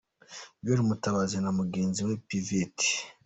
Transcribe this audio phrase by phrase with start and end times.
[0.63, 2.77] Joel Mutabazi na mugenzi we Pvt.